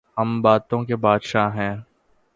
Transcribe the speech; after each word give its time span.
ہم 0.17 0.41
باتوں 0.41 0.83
کے 0.83 0.95
بادشاہ 0.95 1.55
ہیں۔ 1.55 1.75